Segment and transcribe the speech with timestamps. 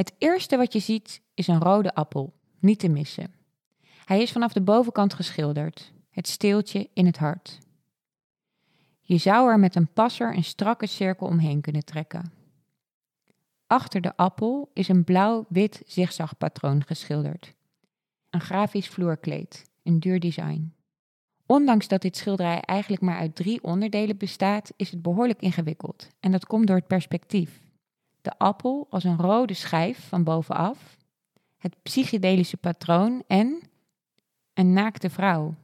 [0.00, 3.34] Het eerste wat je ziet is een rode appel, niet te missen.
[4.04, 7.58] Hij is vanaf de bovenkant geschilderd, het steeltje in het hart.
[9.00, 12.32] Je zou er met een passer een strakke cirkel omheen kunnen trekken.
[13.66, 17.54] Achter de appel is een blauw-wit zigzagpatroon geschilderd.
[18.30, 20.74] Een grafisch vloerkleed, een duur design.
[21.46, 26.08] Ondanks dat dit schilderij eigenlijk maar uit drie onderdelen bestaat, is het behoorlijk ingewikkeld.
[26.20, 27.69] En dat komt door het perspectief.
[28.22, 30.96] De appel als een rode schijf van bovenaf,
[31.58, 33.62] het psychedelische patroon en
[34.54, 35.54] een naakte vrouw.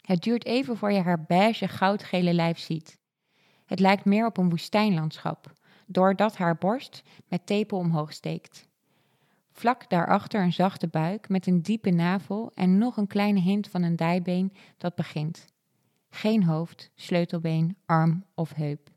[0.00, 2.98] Het duurt even voor je haar beige goudgele lijf ziet.
[3.64, 5.52] Het lijkt meer op een woestijnlandschap,
[5.86, 8.68] doordat haar borst met tepel omhoog steekt.
[9.52, 13.82] Vlak daarachter een zachte buik met een diepe navel en nog een kleine hint van
[13.82, 15.46] een dijbeen dat begint.
[16.10, 18.90] Geen hoofd, sleutelbeen, arm of heup.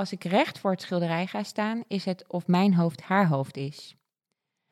[0.00, 3.56] Als ik recht voor het schilderij ga staan, is het of mijn hoofd haar hoofd
[3.56, 3.96] is.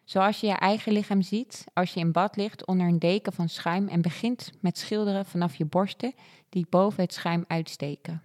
[0.05, 3.48] Zoals je je eigen lichaam ziet als je in bad ligt onder een deken van
[3.48, 6.12] schuim en begint met schilderen vanaf je borsten
[6.48, 8.23] die boven het schuim uitsteken.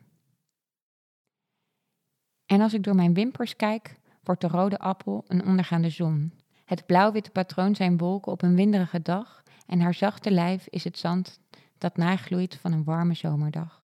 [2.46, 6.34] En als ik door mijn wimpers kijk, wordt de rode appel een ondergaande zon.
[6.66, 10.98] Het blauw-witte patroon zijn wolken op een winderige dag en haar zachte lijf is het
[10.98, 11.40] zand
[11.78, 13.83] dat nagloeit van een warme zomerdag.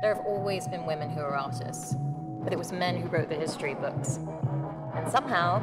[0.00, 1.94] There have always been women who are artists,
[2.42, 4.18] but it was men who wrote the history books.
[4.94, 5.62] And somehow,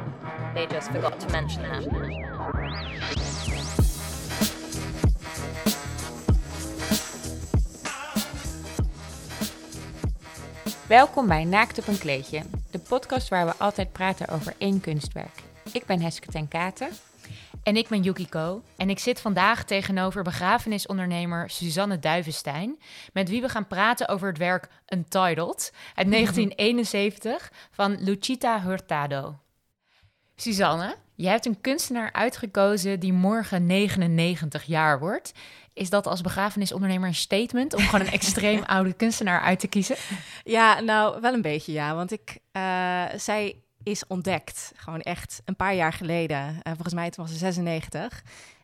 [0.54, 1.84] they just forgot to mention that.
[10.86, 15.42] Welkom bij Naakt op een kleedje, de podcast waar we altijd praten over één kunstwerk.
[15.72, 16.88] Ik ben Heske ten Katen.
[17.68, 22.78] En ik ben Yukiko en ik zit vandaag tegenover begrafenisondernemer Suzanne Duivenstein,
[23.12, 29.36] met wie we gaan praten over het werk Untitled uit 1971 van Lucita Hurtado.
[30.36, 35.32] Suzanne, je hebt een kunstenaar uitgekozen die morgen 99 jaar wordt.
[35.72, 39.96] Is dat als begrafenisondernemer een statement om gewoon een extreem oude kunstenaar uit te kiezen?
[40.44, 44.72] Ja, nou wel een beetje ja, want ik, uh, zij is ontdekt.
[44.76, 46.38] Gewoon echt een paar jaar geleden.
[46.38, 48.22] Uh, volgens mij was ze 96.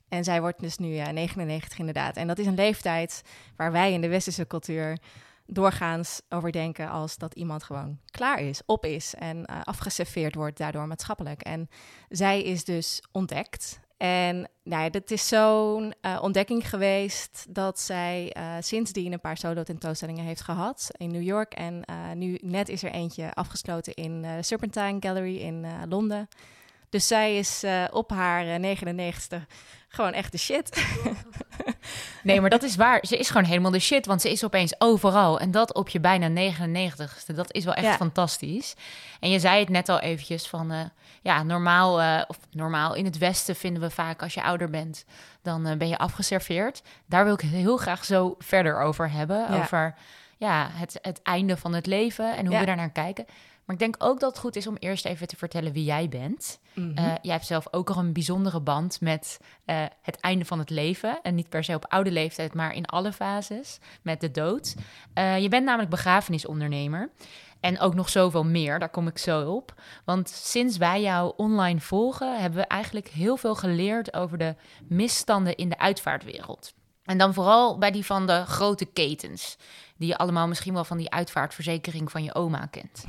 [0.08, 2.16] En zij wordt dus nu uh, 99 inderdaad.
[2.16, 3.22] En dat is een leeftijd
[3.56, 4.98] waar wij in de westerse cultuur
[5.46, 10.58] doorgaans over denken als dat iemand gewoon klaar is, op is en uh, afgeserveerd wordt
[10.58, 11.42] daardoor maatschappelijk.
[11.42, 11.68] En
[12.08, 13.80] zij is dus ontdekt.
[14.04, 19.36] En nou ja, dat is zo'n uh, ontdekking geweest dat zij uh, sindsdien een paar
[19.36, 21.54] solo-tentoonstellingen heeft gehad in New York.
[21.54, 26.28] En uh, nu net is er eentje afgesloten in de Serpentine Gallery in Londen.
[26.88, 29.46] Dus zij is op haar 99
[29.88, 30.86] gewoon echt de shit.
[32.22, 33.06] nee, maar dat is waar.
[33.06, 35.40] Ze is gewoon helemaal de shit, want ze is opeens overal.
[35.40, 37.34] En dat op je bijna 99ste.
[37.34, 37.96] Dat is wel echt ja.
[37.96, 38.74] fantastisch.
[39.20, 40.90] En je zei het net al eventjes van,
[41.24, 45.04] ja, normaal, uh, of normaal in het Westen vinden we vaak als je ouder bent,
[45.42, 46.82] dan uh, ben je afgeserveerd.
[47.06, 49.36] Daar wil ik heel graag zo verder over hebben.
[49.36, 49.58] Ja.
[49.58, 49.94] Over
[50.36, 52.60] ja, het, het einde van het leven en hoe ja.
[52.60, 53.24] we daar naar kijken.
[53.64, 56.08] Maar ik denk ook dat het goed is om eerst even te vertellen wie jij
[56.08, 56.58] bent.
[56.74, 57.04] Mm -hmm.
[57.04, 60.70] uh, jij hebt zelf ook al een bijzondere band met uh, het einde van het
[60.70, 61.22] leven.
[61.22, 64.74] En niet per se op oude leeftijd, maar in alle fases met de dood.
[65.14, 67.10] Uh, je bent namelijk begrafenisondernemer.
[67.64, 69.74] En ook nog zoveel meer, daar kom ik zo op.
[70.04, 74.54] Want sinds wij jou online volgen, hebben we eigenlijk heel veel geleerd over de
[74.88, 76.74] misstanden in de uitvaartwereld.
[77.04, 79.56] En dan vooral bij die van de grote ketens.
[79.96, 83.04] Die je allemaal misschien wel van die uitvaartverzekering van je oma kent.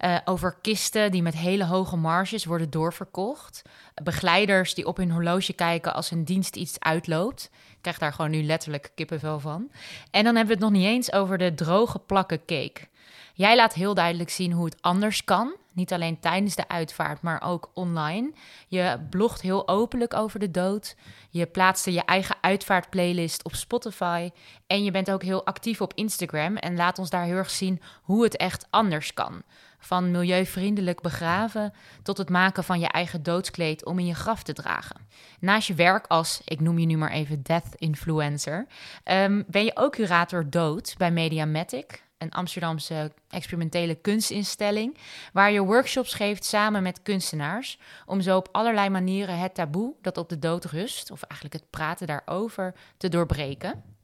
[0.00, 3.62] uh, over kisten die met hele hoge marges worden doorverkocht.
[4.02, 7.50] Begeleiders die op hun horloge kijken als een dienst iets uitloopt.
[7.70, 9.70] Ik krijg daar gewoon nu letterlijk kippenvel van.
[10.10, 12.88] En dan hebben we het nog niet eens over de droge plakken cake.
[13.36, 15.56] Jij laat heel duidelijk zien hoe het anders kan.
[15.72, 18.32] Niet alleen tijdens de uitvaart, maar ook online.
[18.68, 20.96] Je blogt heel openlijk over de dood.
[21.30, 24.30] Je plaatste je eigen uitvaartplaylist op Spotify.
[24.66, 26.56] En je bent ook heel actief op Instagram.
[26.56, 29.42] En laat ons daar heel erg zien hoe het echt anders kan.
[29.78, 34.52] Van milieuvriendelijk begraven tot het maken van je eigen doodskleed om in je graf te
[34.52, 35.08] dragen.
[35.40, 38.66] Naast je werk als, ik noem je nu maar even death influencer,
[39.04, 44.96] um, ben je ook curator dood bij Mediamatic een Amsterdamse experimentele kunstinstelling,
[45.32, 50.18] waar je workshops geeft samen met kunstenaars, om zo op allerlei manieren het taboe dat
[50.18, 53.94] op de dood rust, of eigenlijk het praten daarover, te doorbreken.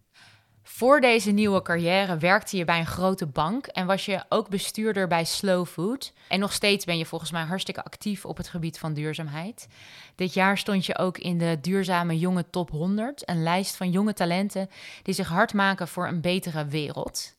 [0.62, 5.06] Voor deze nieuwe carrière werkte je bij een grote bank en was je ook bestuurder
[5.08, 6.12] bij Slow Food.
[6.28, 9.68] En nog steeds ben je volgens mij hartstikke actief op het gebied van duurzaamheid.
[10.14, 14.12] Dit jaar stond je ook in de Duurzame Jonge Top 100, een lijst van jonge
[14.12, 14.70] talenten
[15.02, 17.34] die zich hard maken voor een betere wereld.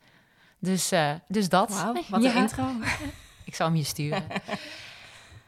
[0.64, 1.70] Dus, uh, dus dat.
[1.70, 2.36] Wow, wat een ja.
[2.36, 2.66] intro.
[3.46, 4.24] Ik zal hem je sturen.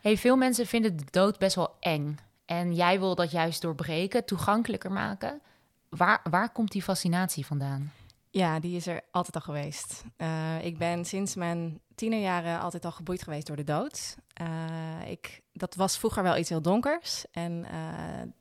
[0.02, 2.18] Hey, veel mensen vinden de dood best wel eng.
[2.46, 5.42] En jij wil dat juist doorbreken, toegankelijker maken.
[5.90, 7.92] Waar, waar komt die fascinatie vandaan?
[8.30, 10.04] Ja, die is er altijd al geweest.
[10.18, 14.18] Uh, ik ben sinds mijn tienerjaren altijd al geboeid geweest door de dood.
[14.42, 17.26] Uh, ik, dat was vroeger wel iets heel donkers.
[17.32, 17.66] En,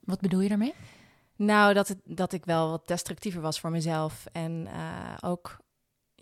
[0.01, 0.75] Wat bedoel je daarmee?
[1.37, 4.27] Nou, dat, het, dat ik wel wat destructiever was voor mezelf.
[4.33, 4.69] En
[5.21, 5.63] ook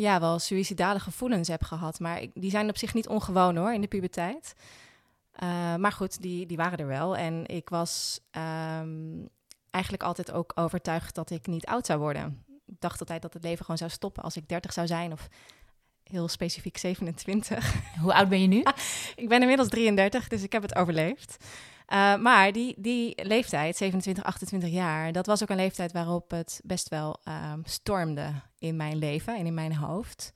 [0.03, 2.01] ja, wel suïcidale gevoelens heb gehad.
[2.01, 4.55] Maar ik, die zijn op zich niet ongewoon hoor, in de puberteit.
[5.79, 7.17] maar goed, die, die waren er wel.
[7.17, 9.29] En ik was um,
[9.71, 12.45] eigenlijk altijd ook overtuigd dat ik niet oud zou worden.
[12.67, 15.29] Ik dacht altijd dat het leven gewoon zou stoppen als ik 30 zou zijn of
[16.03, 17.75] heel specifiek 27.
[18.01, 18.63] Hoe oud ben je nu?
[19.23, 21.37] ik ben inmiddels 33, dus ik heb het overleefd.
[21.89, 26.61] Uh, maar die, die leeftijd, 27, 28 jaar, dat was ook een leeftijd waarop het
[26.65, 30.33] best wel uh, stormde in mijn leven en in mijn hoofd.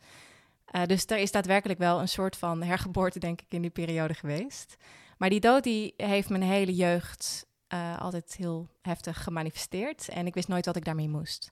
[0.72, 4.14] Uh, dus er is daadwerkelijk wel een soort van hergeboorte, denk ik, in die periode
[4.14, 4.76] geweest.
[5.18, 10.08] Maar die dood die heeft mijn hele jeugd uh, altijd heel heftig gemanifesteerd.
[10.08, 11.50] En ik wist nooit wat ik daarmee moest.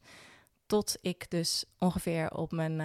[0.67, 2.77] Tot ik dus ongeveer op mijn,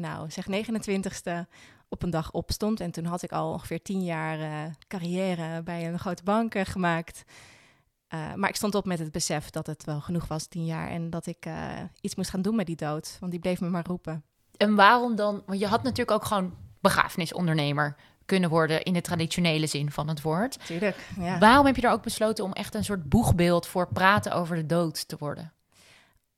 [0.00, 1.48] nou zeg 29ste
[1.94, 2.80] op een dag opstond.
[2.80, 7.24] En toen had ik al ongeveer tien jaar uh, carrière bij een grote bank gemaakt.
[8.34, 10.88] maar ik stond op met het besef dat het wel genoeg was, tien jaar.
[10.88, 11.46] En dat ik
[12.00, 13.16] iets moest gaan doen met die dood.
[13.20, 14.24] Want die bleef me maar roepen.
[14.56, 15.42] En waarom dan?
[15.46, 20.22] Want je had natuurlijk ook gewoon begrafenisondernemer kunnen worden in de traditionele zin van het
[20.22, 20.66] woord.
[20.66, 21.38] Tuurlijk, ja.
[21.38, 24.66] Waarom heb je er ook besloten om echt een soort boegbeeld voor praten over de
[24.66, 25.52] dood te worden?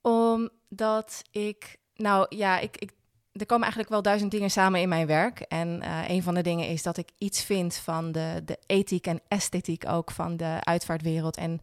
[0.01, 2.93] Omdat ik, nou ja, ik, ik,
[3.39, 5.41] er komen eigenlijk wel duizend dingen samen in mijn werk.
[5.41, 9.07] En uh, een van de dingen is dat ik iets vind van de, de ethiek
[9.07, 11.61] en esthetiek ook van de uitvaartwereld en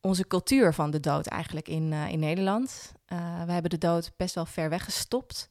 [0.00, 2.92] onze cultuur van de dood eigenlijk in, uh, in Nederland.
[3.12, 5.48] Uh, we hebben de dood best wel ver weggestopt.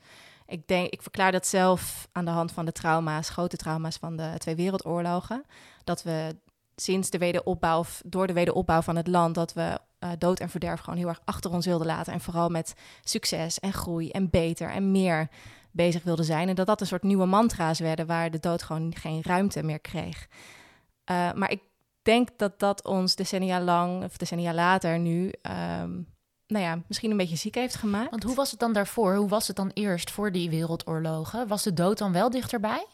[0.48, 4.16] Ik, denk, ik verklaar dat zelf aan de hand van de trauma's, grote trauma's van
[4.16, 5.44] de twee wereldoorlogen.
[5.84, 6.36] Dat we
[6.76, 10.80] sinds de wederopbouw, door de wederopbouw van het land, dat we uh, dood en verderf
[10.80, 12.14] gewoon heel erg achter ons wilden laten.
[12.14, 12.74] En vooral met
[13.04, 15.30] succes en groei en beter en meer
[15.72, 16.50] bezig wilden zijn.
[16.50, 19.80] En dat dat een soort nieuwe mantra's werden waar de dood gewoon geen ruimte meer
[19.80, 20.28] kreeg.
[21.12, 21.62] Uh, maar ik
[22.02, 25.26] denk dat dat ons decennia lang, of decennia later nu,
[25.82, 26.08] um,
[26.48, 28.10] nou ja, misschien een beetje ziek heeft gemaakt.
[28.10, 29.16] Want hoe was het dan daarvoor?
[29.16, 31.48] Hoe was het dan eerst voor die wereldoorlogen?
[31.48, 32.86] Was de dood dan wel dichterbij?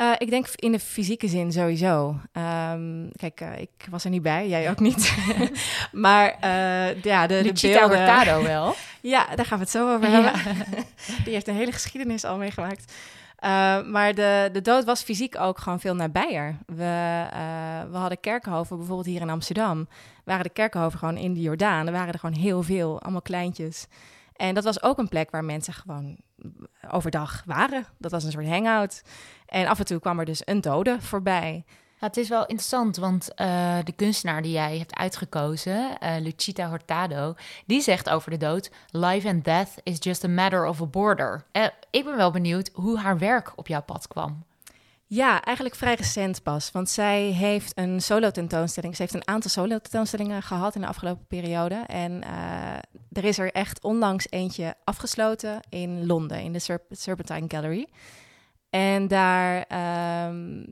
[0.00, 2.08] Uh, ik denk in de fysieke zin sowieso.
[2.32, 5.16] Um, kijk, uh, ik was er niet bij, jij ook niet.
[5.92, 7.98] maar uh, ja, de, de beelden...
[7.98, 8.74] Hurtado wel.
[9.00, 10.32] ja, daar gaan we het zo over hebben.
[11.24, 12.92] Die heeft een hele geschiedenis al meegemaakt.
[13.86, 16.56] Maar de, de dood was fysiek ook gewoon veel nabijer.
[16.66, 17.26] We,
[17.90, 19.88] we hadden kerkhoven, bijvoorbeeld hier in Amsterdam,
[20.24, 21.86] waren de kerkhoven gewoon in de Jordaan.
[21.86, 23.86] Er waren er gewoon heel veel, allemaal kleintjes.
[24.36, 26.16] En dat was ook een plek waar mensen gewoon
[26.90, 27.86] overdag waren.
[27.98, 29.02] Dat was een soort hangout.
[29.46, 31.64] En af en toe kwam er dus een dode voorbij.
[31.98, 37.34] Het is wel interessant, want uh, de kunstenaar die jij hebt uitgekozen, uh, Lucita Hurtado,
[37.66, 41.44] die zegt over de dood: Life and death is just a matter of a border.
[41.52, 44.44] Uh, ik ben wel benieuwd hoe haar werk op jouw pad kwam.
[45.08, 46.70] Ja, eigenlijk vrij recent pas.
[46.70, 48.96] Want zij heeft een solo-tentoonstelling.
[48.96, 51.74] Ze heeft een aantal solo-tentoonstellingen gehad in de afgelopen periode.
[51.74, 52.22] En
[53.12, 57.88] er is er echt onlangs eentje afgesloten in Londen, in de Serp Serpentine Gallery.
[58.70, 59.66] En daar
[60.28, 60.64] um,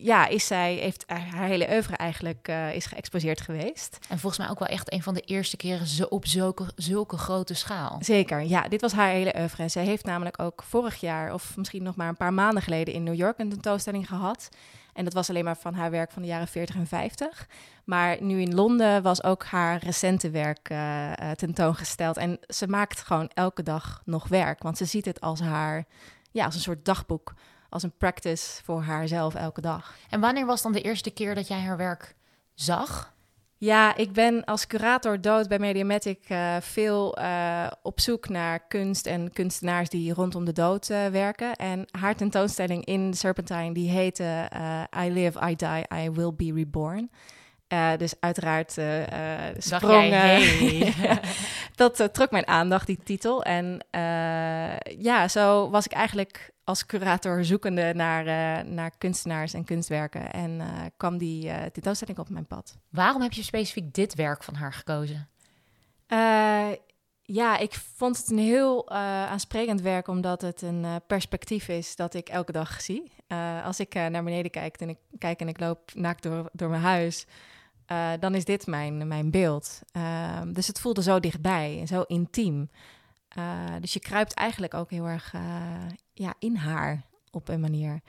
[0.00, 3.98] ja, is zij, heeft haar hele oeuvre eigenlijk uh, is geëxposeerd geweest.
[4.08, 7.16] En volgens mij ook wel echt een van de eerste keren zo op zulke, zulke
[7.16, 7.98] grote schaal.
[8.00, 8.68] Zeker, ja.
[8.68, 9.68] Dit was haar hele oeuvre.
[9.68, 13.02] Zij heeft namelijk ook vorig jaar, of misschien nog maar een paar maanden geleden, in
[13.02, 14.48] New York een tentoonstelling gehad.
[14.92, 17.48] En dat was alleen maar van haar werk van de jaren 40 en 50.
[17.84, 22.16] Maar nu in Londen was ook haar recente werk uh, tentoongesteld.
[22.16, 24.62] En ze maakt gewoon elke dag nog werk.
[24.62, 25.84] Want ze ziet het als haar,
[26.30, 27.34] ja, als een soort dagboek
[27.68, 29.94] als een practice voor haarzelf elke dag.
[30.10, 32.14] En wanneer was dan de eerste keer dat jij haar werk
[32.54, 33.16] zag?
[33.60, 39.06] Ja, ik ben als curator dood bij Mediamatic uh, veel uh, op zoek naar kunst
[39.06, 41.56] en kunstenaars die rondom de dood uh, werken.
[41.56, 44.48] En haar tentoonstelling in Serpentine, die heette
[45.04, 47.10] I Live, I Die, I Will Be Reborn.
[47.96, 48.70] Dus uiteraard
[49.58, 50.10] sprong...
[50.10, 50.94] Hey.
[51.74, 53.42] dat trok mijn aandacht, die titel.
[53.42, 53.84] En
[54.98, 60.32] ja, zo was ik eigenlijk als curator zoekende naar, uh, naar kunstenaars en kunstwerken.
[60.32, 62.76] En uh, kwam die uh, tentoonstelling op mijn pad.
[62.88, 65.28] Waarom heb je specifiek dit werk van haar gekozen?
[67.22, 72.28] ja, ik vond het een heel aansprekend werk, omdat het een perspectief is dat ik
[72.28, 73.12] elke dag zie.
[73.64, 76.82] als ik naar beneden kijk en ik, kijk en ik loop naakt door, door mijn
[76.82, 77.26] huis,
[78.20, 79.80] dan is dit mijn, mijn beeld.
[79.92, 82.70] Ehm, dus het voelde zo dichtbij en zo intiem.
[83.80, 85.34] dus je kruipt eigenlijk ook heel erg
[86.12, 88.00] ja, in haar op een manier.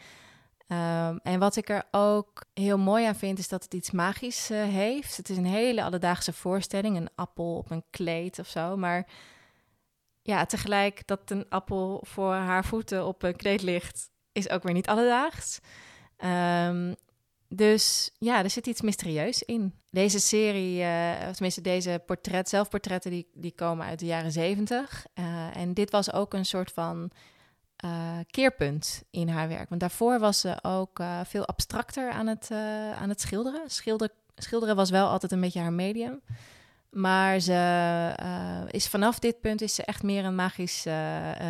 [0.68, 4.48] Ehm, en wat ik er ook heel mooi aan vind, is dat het iets magisch
[4.48, 5.18] heeft.
[5.18, 8.78] Het is een hele alledaagse voorstelling, een appel op een kleed of zo.
[8.78, 9.08] Maar
[10.22, 14.74] ja, tegelijk dat een appel voor haar voeten op een kleed ligt, is ook weer
[14.74, 15.60] niet alledaags.
[16.18, 16.96] Um,
[17.50, 19.74] dus ja, er zit iets mysterieus in.
[19.90, 25.06] Deze serie, uh, of tenminste deze portret, zelfportretten, die, die komen uit de jaren zeventig.
[25.16, 27.12] Uh, en dit was ook een soort van
[27.86, 29.70] uh, keerpunt in haar werk.
[29.70, 32.52] Want daarvoor was ze ook veel abstracter aan het,
[33.00, 33.70] aan het schilderen.
[33.70, 36.22] Schilder, schilderen was wel altijd een beetje haar medium.
[36.90, 40.84] Maar ze is vanaf dit punt is ze echt meer een magisch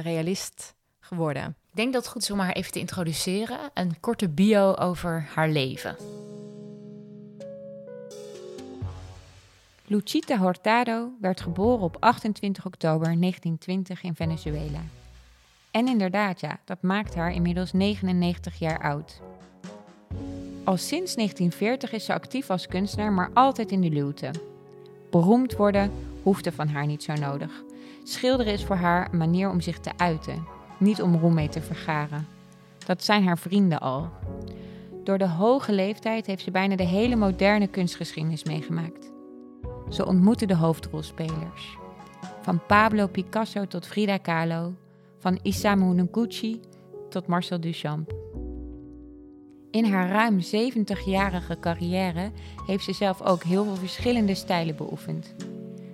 [0.02, 1.56] realist geworden.
[1.80, 3.58] Ik denk dat het goed is om haar even te introduceren.
[3.74, 5.96] Een korte bio over haar leven.
[9.86, 14.80] Luchita Hurtado werd geboren op 28 oktober 1920 in Venezuela.
[15.72, 19.22] En inderdaad, ja, dat maakt haar inmiddels 99 jaar oud.
[20.64, 24.32] Al sinds 1940 is ze actief als kunstenaar, maar altijd in de luwte.
[25.12, 25.92] Beroemd worden
[26.24, 27.52] hoefde van haar niet zo nodig.
[28.04, 31.62] Schilderen is voor haar een manier om zich te uiten, niet om roem mee te
[31.62, 32.28] vergaren.
[32.86, 34.10] Dat zijn haar vrienden al.
[35.04, 39.12] Door de hoge leeftijd heeft ze bijna de hele moderne kunstgeschiedenis meegemaakt.
[39.90, 41.78] Ze ontmoette de hoofdrolspelers.
[42.42, 44.74] Van Pablo Picasso tot Frida Kahlo,
[45.18, 46.60] van Isamu Noguchi
[47.10, 48.14] tot Marcel Duchamp.
[49.72, 52.32] In haar ruim 70-jarige carrière
[52.66, 55.36] heeft ze zelf ook heel veel verschillende stijlen beoefend.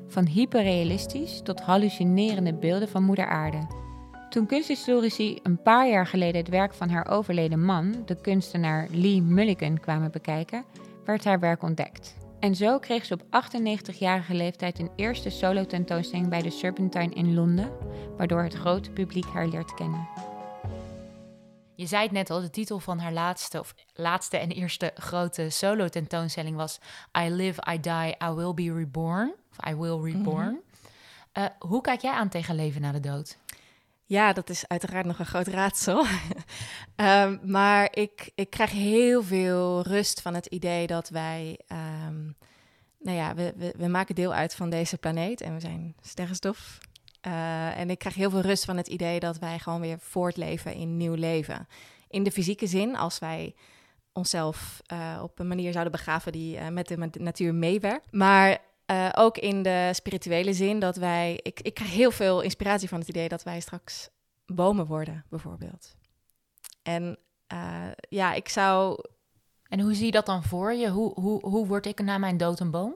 [0.08, 3.68] Van hyperrealistisch tot hallucinerende beelden van Moeder Aarde.
[4.36, 9.22] Toen kunsthistorici een paar jaar geleden het werk van haar overleden man, de kunstenaar Lee
[9.22, 10.66] Mulligan, kwamen bekijken,
[11.06, 12.16] werd haar werk ontdekt.
[12.40, 17.72] En zo kreeg ze op 98-jarige leeftijd een eerste solo-tentoonstelling bij de Serpentine in Londen,
[18.18, 20.08] waardoor het grote publiek haar leert kennen.
[21.76, 25.50] Je zei het net al, de titel van haar laatste, of laatste en eerste grote
[25.50, 26.80] solo-tentoonstelling was
[27.18, 29.34] I Live, I Die, I Will Be Reborn.
[29.52, 30.52] Of I Will Reborn.
[30.52, 30.60] Mhm.
[31.32, 33.38] Eh, hoe kijk jij aan tegen leven na de dood?
[34.08, 36.06] Ja, dat is uiteraard nog een groot raadsel.
[36.96, 41.60] um, maar ik, ik krijg heel veel rust van het idee dat wij.
[42.08, 42.36] Um,
[43.00, 46.78] nou ja, we, we, maken deel uit van deze planeet en we zijn sterrenstof.
[47.28, 50.74] Uh, en ik krijg heel veel rust van het idee dat wij gewoon weer voortleven
[50.74, 51.68] in nieuw leven.
[52.08, 53.56] In de fysieke zin, als wij
[54.14, 58.12] onszelf uh, op een manier zouden begraven die uh, met de natuur meewerkt.
[58.12, 58.58] Maar
[58.92, 61.40] uh, ook in de spirituele zin dat wij.
[61.42, 64.10] Ik, ik krijg heel veel inspiratie van het idee dat wij straks
[64.46, 65.96] bomen worden, bijvoorbeeld.
[66.84, 67.18] En
[67.54, 69.04] uh, ja, ik zou.
[69.68, 70.90] En hoe zie je dat dan voor je?
[70.90, 72.96] Hoe, hoe, hoe word ik na mijn dood een boom?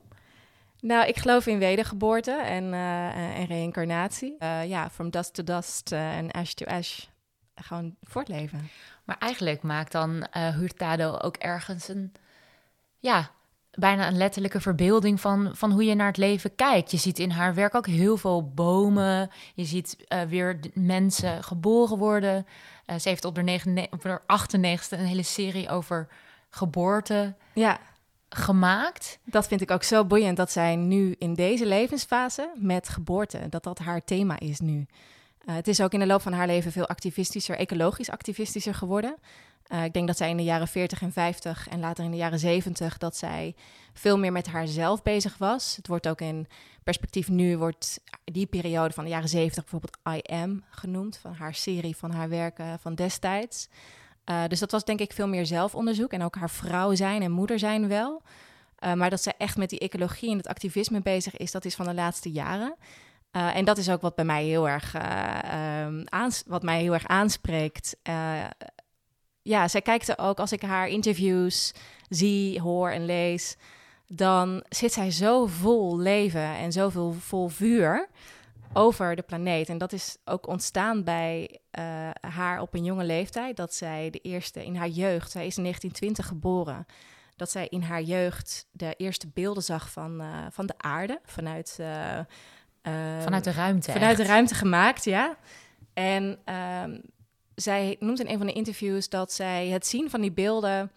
[0.79, 4.35] Nou, ik geloof in wedergeboorte en, uh, en reïncarnatie.
[4.65, 7.05] ja, from dust to dust en ash to ash.
[7.55, 8.69] Gewoon voortleven.
[9.05, 12.13] Maar eigenlijk maakt dan Hurtado ook ergens een.
[12.99, 13.31] Ja,
[13.71, 16.91] bijna een letterlijke verbeelding van, van hoe je naar het leven kijkt.
[16.91, 19.29] Je ziet in haar werk ook heel veel bomen.
[19.55, 22.45] Je ziet uh, weer mensen geboren worden.
[22.85, 26.07] Uh, ze heeft op haar, op haar 98 een hele serie over
[26.49, 27.79] geboorte ja.
[28.29, 29.19] gemaakt.
[29.23, 33.63] Dat vind ik ook zo boeiend dat zij nu in deze levensfase met geboorte, dat
[33.63, 34.85] dat haar thema is nu.
[35.45, 39.15] Uh, het is ook in de loop van haar leven veel activistischer, ecologisch activistischer geworden.
[39.69, 42.17] Uh, ik denk dat zij in de jaren 40 en 50 en later in de
[42.17, 43.55] jaren 70 dat zij
[43.93, 45.75] veel meer met haarzelf bezig was.
[45.75, 46.47] Het wordt ook in
[46.83, 51.53] perspectief nu wordt die periode van de jaren 70 bijvoorbeeld I Am genoemd, van haar
[51.53, 53.69] serie van haar werken van destijds.
[54.25, 57.31] Uh, dus dat was denk ik veel meer zelfonderzoek en ook haar vrouw zijn en
[57.31, 58.21] moeder zijn wel.
[58.79, 61.75] Uh, maar dat zij echt met die ecologie en het activisme bezig is, dat is
[61.75, 62.75] van de laatste jaren.
[63.31, 64.95] En dat is ook wat bij mij heel erg,
[66.05, 67.97] aans wat mij heel erg aanspreekt
[69.49, 71.73] ja, zij kijkt er ook, als ik haar interviews
[72.09, 73.55] zie, hoor en lees,
[74.07, 78.09] dan zit zij zo vol leven en zoveel vol vuur
[78.73, 79.69] over de planeet.
[79.69, 84.19] En dat is ook ontstaan bij uh, haar op een jonge leeftijd, dat zij de
[84.19, 86.85] eerste in haar jeugd, zij is in 1920 geboren,
[87.35, 91.77] dat zij in haar jeugd de eerste beelden zag van, uh, van de aarde vanuit.
[91.81, 92.19] Uh,
[93.21, 93.91] vanuit de ruimte.
[93.91, 95.37] Vanuit de ruimte gemaakt, ja.
[95.93, 96.83] En uh,
[97.61, 100.91] zij noemt in een van de interviews dat zij het zien van die beelden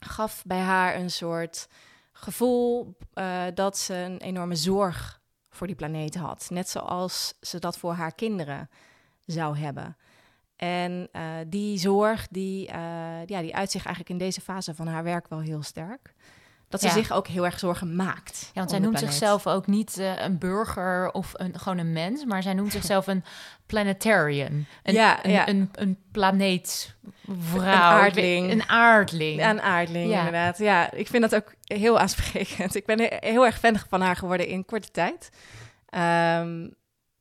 [0.00, 1.68] gaf bij haar een soort
[2.12, 6.46] gevoel uh, dat ze een enorme zorg voor die planeet had.
[6.50, 8.70] Net zoals ze dat voor haar kinderen
[9.26, 9.96] zou hebben.
[10.56, 14.86] En uh, die zorg, die, uh, ja, die uit zich eigenlijk in deze fase van
[14.86, 16.14] haar werk wel heel sterk.
[16.70, 16.92] Dat ze Ja.
[16.92, 18.40] zich ook heel erg zorgen maakt.
[18.44, 19.10] Ja, want zij noemt planeet.
[19.10, 23.06] zichzelf ook niet eh, een burger of een, gewoon een mens, maar zij noemt zichzelf
[23.06, 23.24] een
[23.66, 24.66] planetarian.
[24.82, 25.48] Een, Ja, een, ja.
[25.48, 26.98] een, een planeetvrouw.
[27.54, 28.50] Een aardling.
[28.50, 29.38] Een aardling.
[29.40, 30.16] Ja, een aardling, Ja.
[30.18, 30.58] inderdaad.
[30.58, 32.74] Ja, ik vind dat ook heel aansprekend.
[32.74, 35.30] Ik ben he- heel erg fan van haar geworden in korte tijd.
[35.88, 36.68] Ehm,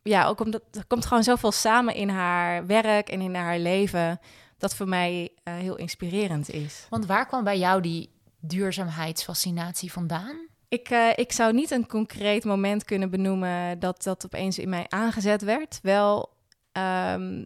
[0.01, 4.19] ja, ook omdat er komt gewoon zoveel samen in haar werk en in haar leven...
[4.57, 6.85] dat voor mij eh, heel inspirerend is.
[6.89, 10.47] Want waar kwam bij jou die duurzaamheidsfascinatie vandaan?
[10.69, 14.85] Ik, eh, ik zou niet een concreet moment kunnen benoemen dat dat opeens in mij
[14.89, 15.79] aangezet werd.
[15.81, 16.33] Wel
[16.71, 17.45] ehm,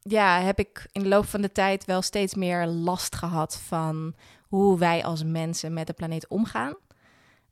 [0.00, 4.14] ja, heb ik in de loop van de tijd wel steeds meer last gehad van
[4.48, 6.74] hoe wij als mensen met de planeet omgaan.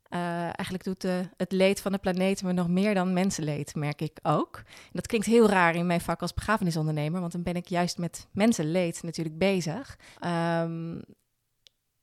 [0.09, 1.03] Eh, eigenlijk doet
[1.37, 4.61] het leed van de planeet me nog meer dan mensenleed, merk ik ook.
[4.91, 8.27] Dat klinkt heel raar in mijn vak als begrafenisondernemer, want dan ben ik juist met
[8.31, 9.97] mensenleed natuurlijk bezig.
[10.19, 10.99] Ehm,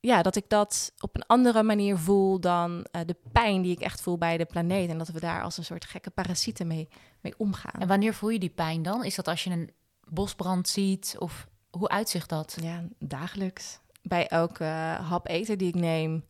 [0.01, 3.79] ja, dat ik dat op een andere manier voel dan eh, de pijn die ik
[3.79, 4.89] echt voel bij de planeet.
[4.89, 6.89] En dat we daar als een soort gekke parasieten mee,
[7.19, 7.81] mee omgaan.
[7.81, 9.03] En wanneer voel je die pijn dan?
[9.03, 9.71] Is dat als je een
[10.07, 11.15] bosbrand ziet?
[11.19, 12.57] Of hoe uitzicht dat?
[12.61, 13.79] Ja, dagelijks.
[14.01, 16.25] Bij elke eh, hap eten die ik neem,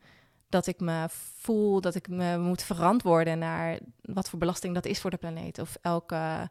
[0.50, 5.00] dat ik me voel dat ik me moet verantwoorden naar wat voor belasting dat is
[5.00, 5.60] voor de planeet.
[5.60, 6.50] Of elke,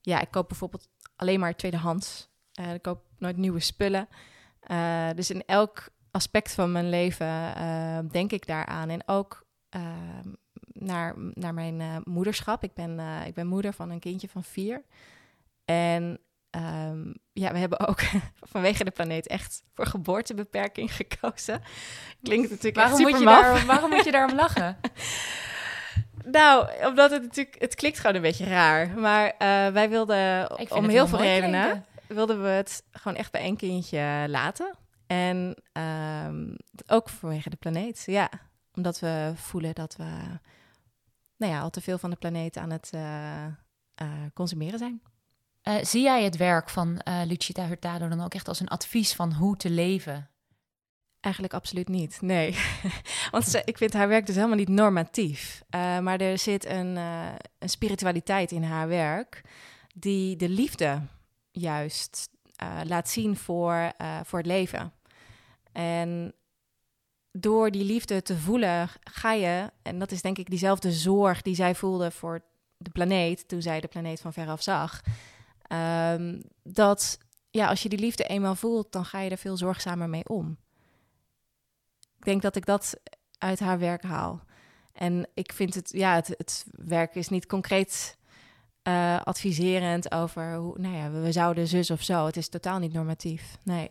[0.00, 2.28] ja, ik koop bijvoorbeeld alleen maar tweedehands.
[2.52, 4.08] Eh ik koop nooit nieuwe spullen.
[5.14, 8.88] Dus in elk aspect van mijn leven eh, denk ik daaraan.
[8.88, 9.80] En ook eh,
[10.72, 12.62] naar, naar mijn eh, moederschap.
[12.62, 14.82] Ik ben, eh, ik ben moeder van een kindje van vier.
[15.64, 16.18] En
[16.50, 18.00] ehm, ja, we hebben ook
[18.52, 21.62] vanwege de planeet echt voor geboortebeperking gekozen.
[22.22, 24.76] Klinkt natuurlijk Waarom moet, je super daar, waarom moet je daarom lachen?
[26.30, 28.98] Nou, omdat het natuurlijk, het klinkt gewoon een beetje raar.
[28.98, 31.84] Maar eh, wij wilden om heel veel redenen klinken.
[32.06, 34.74] wilden we het gewoon echt bij één kindje laten.
[35.08, 36.54] En ehm,
[36.86, 38.30] ook vanwege de planeet, ja.
[38.74, 40.38] Omdat we voelen dat we
[41.38, 43.52] nou ja, al te veel van de planeet aan het eh, eh,
[44.34, 45.02] consumeren zijn.
[45.62, 49.32] Eh, zie jij het werk van Lucita Hurtado dan ook echt als een advies van
[49.32, 50.30] hoe te leven?
[51.20, 52.56] Eigenlijk absoluut niet, nee.
[53.30, 55.62] Want ze, ik vind haar werk dus helemaal niet normatief.
[55.70, 56.96] Maar er zit een,
[57.58, 59.42] een spiritualiteit in haar werk
[59.94, 61.00] die de liefde
[61.50, 62.28] juist
[62.84, 63.92] laat zien voor,
[64.24, 64.92] voor het leven.
[65.78, 66.34] En
[67.32, 71.54] door die liefde te voelen ga je, en dat is denk ik diezelfde zorg die
[71.54, 72.40] zij voelde voor
[72.76, 75.02] de planeet toen zij de planeet van veraf zag,
[75.62, 77.18] ehm, dat
[77.50, 80.58] ja, als je die liefde eenmaal voelt, dan ga je er veel zorgzamer mee om.
[82.16, 83.00] Ik denk dat ik dat
[83.38, 84.40] uit haar werk haal.
[84.92, 88.18] En ik vind het, ja, het, het werk is niet concreet
[88.82, 92.26] eh, adviserend over hoe, nou ja, we zouden zus of zo.
[92.26, 93.58] Het is totaal niet normatief.
[93.62, 93.90] Nee.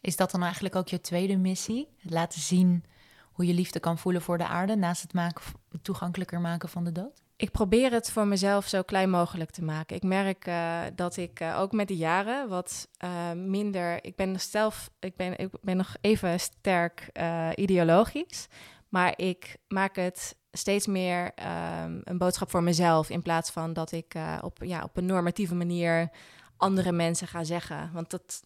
[0.00, 1.88] Is dat dan eigenlijk ook je tweede missie?
[2.02, 2.84] Laten zien
[3.32, 5.42] hoe je liefde kan voelen voor de aarde naast het maken,
[5.82, 7.22] toegankelijker maken van de dood?
[7.36, 9.96] Ik probeer het voor mezelf zo klein mogelijk te maken.
[9.96, 14.04] Ik merk eh, dat ik eh, ook met de jaren wat eh, minder.
[14.04, 17.10] Ik ben zelf, ik ben, ik ben nog even sterk
[17.54, 18.46] ideologisch,
[18.88, 23.92] maar ik maak het steeds meer ehm, een boodschap voor mezelf in plaats van dat
[23.92, 26.10] ik op, ja, op een normatieve manier
[26.56, 27.90] andere mensen ga zeggen.
[27.92, 28.42] Want dat,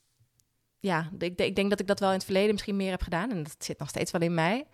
[0.83, 3.31] ja, ik, ik denk dat ik dat wel in het verleden misschien meer heb gedaan
[3.31, 4.67] en dat zit nog steeds wel in mij.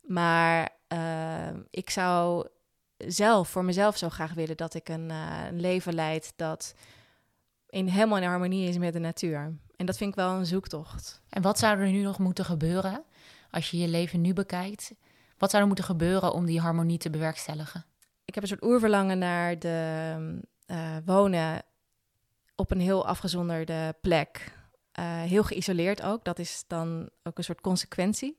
[0.00, 2.46] Maar eh, ik zou
[2.96, 6.74] zelf, voor mezelf zo graag willen dat ik een, eh, een leven leid dat
[7.68, 9.58] in, helemaal in harmonie is met de natuur.
[9.76, 11.22] En dat vind ik wel een zoektocht.
[11.28, 13.04] En wat zou er nu nog moeten gebeuren
[13.50, 14.94] als je je leven nu bekijkt?
[15.38, 17.84] Wat zou er moeten gebeuren om die harmonie te bewerkstelligen?
[18.24, 21.62] Ik heb een soort oerverlangen naar de eh, wonen
[22.56, 24.56] op een heel afgezonderde plek.
[24.98, 26.24] Eh, heel geïsoleerd ook.
[26.24, 28.38] Dat is dan ook een soort consequentie.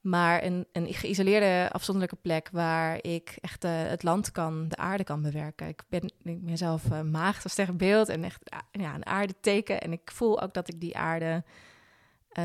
[0.00, 5.04] Maar een, een geïsoleerde, afzonderlijke plek waar ik echt eh, het land kan, de aarde
[5.04, 5.68] kan bewerken.
[5.68, 9.80] Ik ben, ben zelf uh, maagd als beeld en echt ah, ja, een aardeteken.
[9.80, 11.44] En ik voel ook dat ik die aarde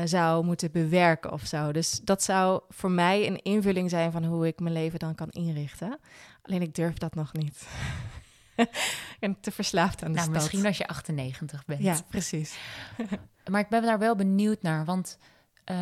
[0.04, 1.72] zou moeten bewerken of zo.
[1.72, 5.28] Dus dat zou voor mij een invulling zijn van hoe ik mijn leven dan kan
[5.30, 5.98] inrichten.
[6.42, 7.66] Alleen ik durf dat nog niet.
[9.20, 10.42] en te verslaafd aan de nou, stad.
[10.42, 11.82] Misschien als je 98 bent.
[11.82, 12.58] Ja, precies.
[13.50, 15.18] maar ik ben daar wel benieuwd naar, want
[15.70, 15.76] uh,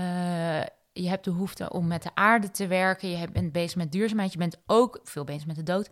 [0.92, 3.08] je hebt de behoefte om met de aarde te werken.
[3.08, 4.32] Je bent bezig met duurzaamheid.
[4.32, 5.90] Je bent ook veel bezig met de dood.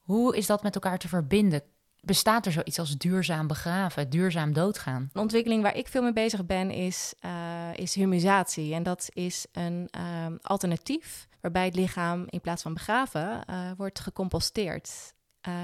[0.00, 1.62] Hoe is dat met elkaar te verbinden?
[2.00, 5.10] Bestaat er zoiets als duurzaam begraven, duurzaam doodgaan?
[5.12, 7.30] Een ontwikkeling waar ik veel mee bezig ben is, uh,
[7.74, 8.74] is humisatie.
[8.74, 14.00] En dat is een uh, alternatief waarbij het lichaam in plaats van begraven uh, wordt
[14.00, 15.14] gecomposteerd
[15.48, 15.54] uh,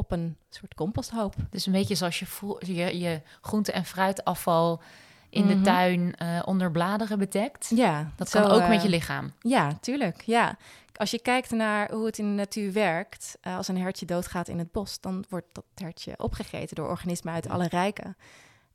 [0.00, 1.34] op een soort composthoop.
[1.50, 2.26] Dus een beetje zoals je,
[2.74, 4.82] je, je groente- en fruitafval
[5.30, 5.62] in de Mhm.
[5.62, 7.72] tuin eh, onder bladeren bedekt.
[7.74, 9.32] Ja, Dat zo, kan ook eh, met je lichaam.
[9.40, 10.22] Ja, tuurlijk.
[10.22, 10.56] Ja.
[10.94, 14.48] Als je kijkt naar hoe het in de natuur werkt, eh, als een hertje doodgaat
[14.48, 18.16] in het bos, dan wordt dat hertje opgegeten door organismen uit alle rijken.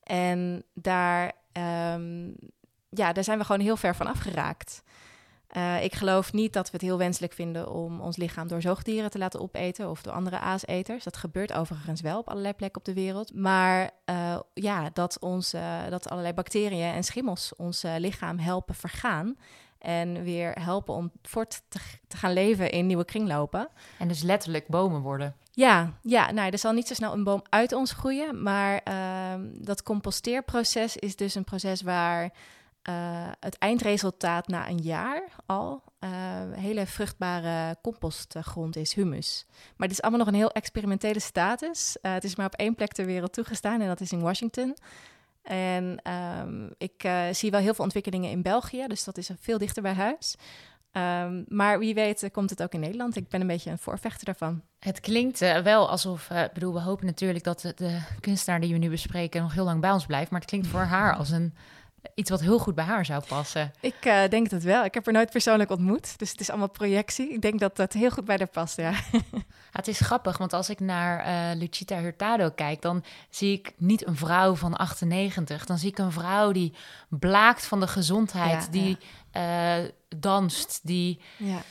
[0.03, 2.27] En daar, ehm,
[2.89, 4.83] ja, daar zijn we gewoon heel ver van afgeraakt.
[5.55, 9.09] Eh, ik geloof niet dat we het heel wenselijk vinden om ons lichaam door zoogdieren
[9.09, 11.03] te laten opeten of door andere aaseters.
[11.03, 13.33] Dat gebeurt overigens wel op allerlei plekken op de wereld.
[13.33, 15.53] Maar eh, ja, dat, ons,
[15.89, 19.37] dat allerlei bacteriën en schimmels ons eh, lichaam helpen vergaan.
[19.79, 23.69] En weer helpen om voort te, te gaan leven in nieuwe kringlopen.
[23.99, 25.35] En dus letterlijk bomen worden.
[25.51, 28.43] Ja, ja nou, er zal niet zo snel een boom uit ons groeien.
[28.43, 32.31] Maar ehm, dat composteerproces is dus een proces waar
[32.85, 36.09] eh, het eindresultaat na een jaar al eh,
[36.51, 39.45] hele vruchtbare compostgrond is, humus.
[39.49, 41.97] Maar dit is allemaal nog een heel experimentele status.
[42.01, 44.77] Eh, het is maar op één plek ter wereld toegestaan en dat is in Washington.
[45.41, 49.81] En ehm, ik zie wel heel veel ontwikkelingen in België, dus dat is veel dichter
[49.81, 50.35] bij huis.
[50.91, 53.15] Ehm, maar wie weet komt het ook in Nederland.
[53.15, 54.61] Ik ben een beetje een voorvechter daarvan.
[54.79, 58.79] Het klinkt wel alsof, ik bedoel, we hopen natuurlijk dat de, de kunstenaar die we
[58.79, 60.31] nu bespreken nog heel lang bij ons blijft.
[60.31, 61.53] Maar het klinkt voor haar als een,
[62.13, 63.71] iets wat heel goed bij haar zou passen.
[63.79, 64.83] Ik eh, denk het wel.
[64.85, 67.33] Ik heb haar nooit persoonlijk ontmoet, dus het is allemaal projectie.
[67.33, 68.93] Ik denk dat dat heel goed bij haar past, ja.
[69.75, 73.73] Ja, het is grappig, want als ik naar eh Lucita Hurtado kijk, dan zie ik
[73.77, 75.65] niet een vrouw van 98.
[75.65, 76.73] Dan zie ik een vrouw die
[77.09, 78.97] blaakt van de gezondheid, Ja, die
[79.31, 81.61] eh, danst, die ja.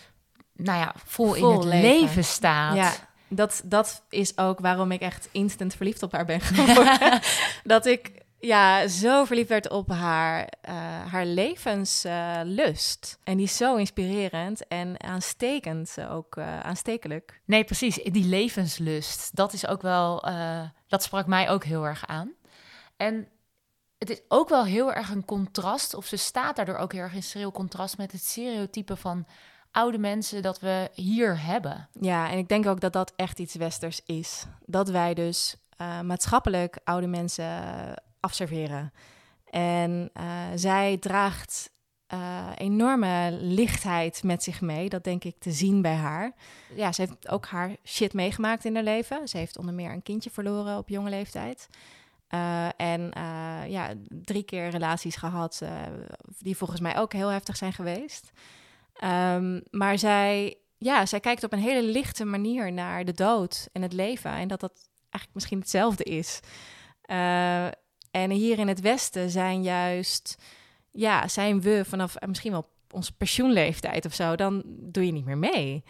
[0.52, 1.90] nou ja, vol, in het leven.
[1.90, 2.76] leven, staat.
[2.76, 2.92] Ja,
[3.28, 7.20] dat, dat is ook waarom ik echt instant verliefd op haar ben geworden.
[7.74, 10.74] dat ik ja, zo verliefd werd op haar, eh,
[11.06, 13.18] haar levenslust.
[13.24, 17.40] en die is zo inspirerend en aanstekend, ook eh, aanstekelijk.
[17.44, 17.94] Nee, precies.
[17.94, 22.32] Die levenslust, dat is ook wel, eh, dat sprak mij ook heel erg aan.
[22.96, 23.28] En
[23.98, 27.14] het is ook wel heel erg een contrast, of ze staat daardoor ook heel erg
[27.14, 29.26] in schril contrast met het stereotype van
[29.70, 31.88] oude mensen dat we hier hebben.
[32.00, 34.46] Ja, en ik denk ook dat dat echt iets westers is.
[34.66, 35.56] Dat wij dus
[36.02, 37.52] maatschappelijk oude mensen
[38.24, 38.92] afserveren.
[39.44, 41.72] En eh, zij draagt
[42.06, 44.88] eh, enorme lichtheid met zich mee.
[44.88, 46.32] Dat denk ik te zien bij haar.
[46.74, 49.28] Ja, ze heeft ook haar shit meegemaakt in haar leven.
[49.28, 51.68] Ze heeft onder meer een kindje verloren op jonge leeftijd.
[52.28, 53.10] Eh, en
[53.68, 55.70] ja, drie keer relaties gehad eh,
[56.38, 58.30] die volgens mij ook heel heftig zijn geweest.
[58.94, 63.82] Ehm, maar zij, ja, zij kijkt op een hele lichte manier naar de dood en
[63.82, 64.30] het leven.
[64.30, 66.40] En dat dat eigenlijk misschien hetzelfde is.
[68.14, 70.36] Eh, en hier in het Westen zijn juist,
[70.90, 75.24] ja, zijn we vanaf eh, misschien wel onze pensioenleeftijd of zo, dan doe je niet
[75.24, 75.84] meer mee.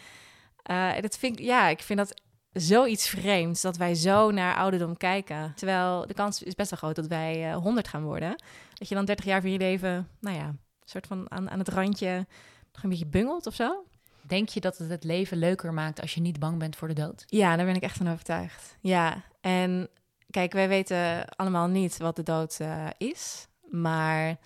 [0.62, 4.56] Eh, en dat vind ik, ja, ik vind dat zoiets vreemds dat wij zo naar
[4.56, 5.52] ouderdom kijken.
[5.56, 8.42] Terwijl de kans is best wel groot dat wij eh 100 gaan worden.
[8.74, 11.68] Dat je dan 30 jaar van je leven, nou ja, soort van aan, aan het
[11.68, 12.26] randje
[12.72, 13.84] nog een beetje bungelt of zo.
[14.22, 16.94] Denk je dat het het leven leuker maakt als je niet bang bent voor de
[16.94, 17.24] dood?
[17.26, 18.76] Ja, daar ben ik echt van overtuigd.
[18.80, 19.88] Ja, en
[20.34, 24.38] kijk, wij weten allemaal niet wat de dood eh, is, maar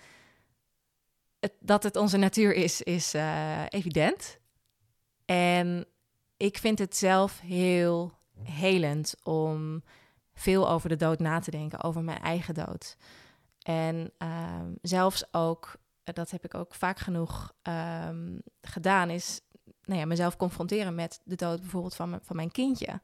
[1.39, 4.39] het, dat het onze natuur is, is eh, evident.
[5.25, 5.85] En
[6.37, 9.83] ik vind het zelf heel helend om
[10.33, 12.97] veel over de dood na te denken, over mijn eigen dood.
[13.61, 19.41] En ehm, zelfs ook, eh, dat heb ik ook vaak genoeg ehm, gedaan, is
[19.83, 23.01] nou ja, mezelf confronteren met de dood bijvoorbeeld van, van mijn kindje.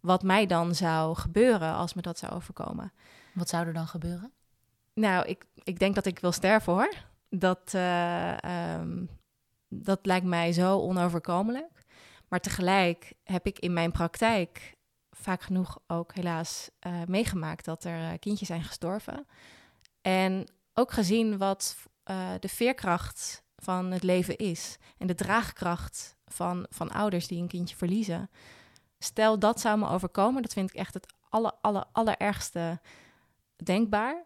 [0.00, 2.92] Wat mij dan zou gebeuren als me dat zou overkomen.
[3.34, 4.32] Wat zou er dan gebeuren?
[4.94, 6.94] Nou, ik, ik denk dat ik wil sterven hoor.
[7.30, 9.04] Dat, eh, ehm,
[9.68, 11.84] dat lijkt mij zo onoverkomelijk.
[12.28, 14.76] Maar tegelijk heb ik in mijn praktijk
[15.10, 19.26] vaak genoeg ook helaas eh, meegemaakt dat er eh, kindjes zijn gestorven.
[20.00, 21.76] En ook gezien wat
[22.40, 24.76] de veerkracht van het leven is.
[24.98, 28.30] En de draagkracht van, van ouders die een kindje verliezen.
[28.98, 32.80] Stel dat zou me overkomen, dat vind ik echt het aller, aller, allerergste
[33.56, 34.22] denkbaar.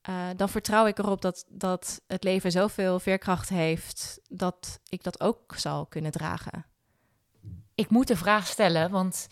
[0.00, 5.20] Eh, dan vertrouw ik erop dat, dat het leven zoveel veerkracht heeft dat ik dat
[5.20, 6.66] ook zal kunnen dragen.
[7.74, 9.28] Ik moet de vraag stellen, want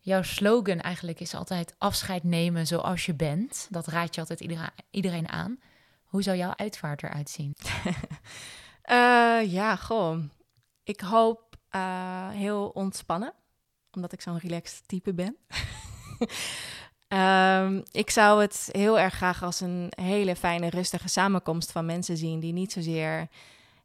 [0.00, 3.66] jouw slogan eigenlijk is altijd afscheid nemen zoals je bent.
[3.70, 5.60] Dat raad je altijd iedereen, iedereen aan.
[6.04, 7.56] Hoe zou jouw uitvaart eruit zien?
[8.84, 10.18] Eh, ja, goh.
[10.82, 13.32] Ik hoop eh, heel ontspannen,
[13.94, 15.36] omdat ik zo'n relaxed type ben.
[17.08, 22.16] Ehm, ik zou het heel erg graag als een hele fijne, rustige samenkomst van mensen
[22.16, 23.28] zien die niet zozeer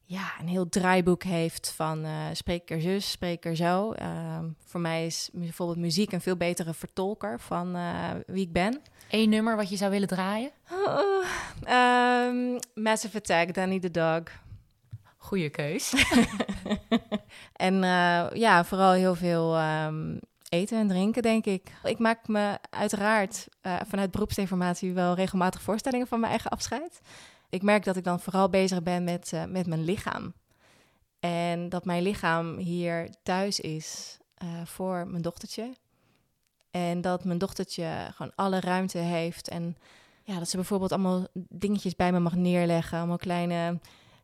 [0.09, 3.93] ja, een heel draaiboek heeft van uh, spreker zus, spreker zo.
[4.01, 8.81] Uh, voor mij is bijvoorbeeld muziek een veel betere vertolker van uh, wie ik ben.
[9.09, 10.51] Eén nummer wat je zou willen draaien?
[11.67, 14.23] Uh, Massive Attack, Danny the Dog.
[15.29, 15.93] Goeie keus.
[17.67, 21.71] en eh, ja, vooral heel veel um, eten en drinken, denk ik.
[21.83, 23.47] Ik maak me uiteraard
[23.87, 27.01] vanuit beroepsinformatie wel regelmatig voorstellingen van mijn eigen afscheid
[27.49, 30.33] ik merk dat ik dan vooral bezig ben met, uh, met mijn lichaam.
[31.19, 34.17] En dat mijn lichaam hier thuis is
[34.63, 35.73] voor mijn dochtertje.
[36.71, 39.47] En dat mijn dochtertje gewoon alle ruimte heeft.
[39.47, 39.77] En
[40.23, 42.97] ja, dat ze bijvoorbeeld allemaal dingetjes bij me mag neerleggen.
[42.97, 43.79] Allemaal kleine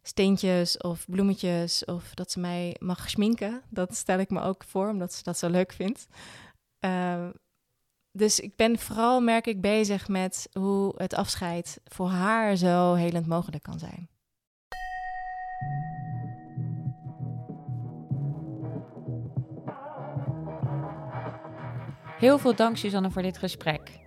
[0.07, 1.85] steentjes of bloemetjes.
[1.85, 3.61] Of dat ze mij mag schminken.
[3.69, 6.07] Dat stel ik me ook voor, omdat ze dat zo leuk vindt.
[6.85, 7.27] Uh,
[8.11, 13.27] dus ik ben vooral, merk ik, bezig met hoe het afscheid voor haar zo helend
[13.27, 14.09] mogelijk kan zijn.
[22.17, 23.99] Heel veel dank, Suzanne, voor dit gesprek.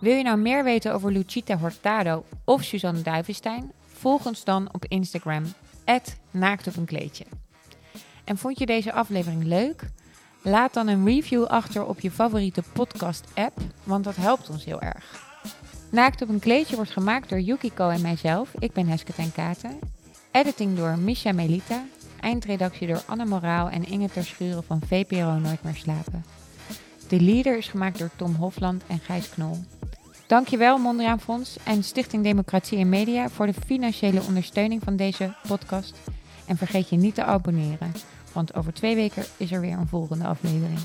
[0.00, 3.72] Wil je nou meer weten over Lucita Hortado of Suzanne Duivenstein?
[4.02, 5.44] Volg ons dan op Instagram,
[6.30, 7.24] naakt op een kleedje.
[8.24, 9.90] En vond je deze aflevering leuk?
[10.42, 15.30] Laat dan een review achter op je favoriete podcast-app, want dat helpt ons heel erg.
[15.90, 18.50] Naakt op een kleedje wordt gemaakt door Yukiko en mijzelf.
[18.58, 19.78] Ik ben Heske ten Katen.
[20.30, 21.84] Editing door Misha Melita.
[22.20, 26.24] Eindredactie door Anne Moraal en Inge Terschuren van VPRO Nooit meer slapen.
[27.08, 29.58] De leader is gemaakt door Tom Hofland en Gijs Knol.
[30.32, 35.96] Dankjewel Mondriaan Fonds en Stichting Democratie en Media voor de financiële ondersteuning van deze podcast.
[36.46, 37.92] En vergeet je niet te abonneren.
[38.32, 40.78] Want over twee weken is er weer een volgende aflevering.